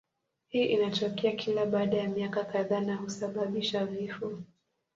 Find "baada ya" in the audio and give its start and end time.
1.65-2.09